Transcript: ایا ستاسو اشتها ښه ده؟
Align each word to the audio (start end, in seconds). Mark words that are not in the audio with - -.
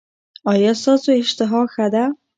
ایا 0.51 0.71
ستاسو 0.81 1.09
اشتها 1.21 1.61
ښه 1.73 1.87
ده؟ 1.93 2.03